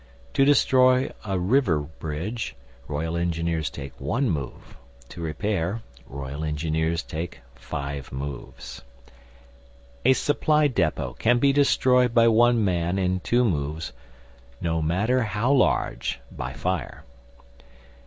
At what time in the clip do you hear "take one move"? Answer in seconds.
3.65-4.75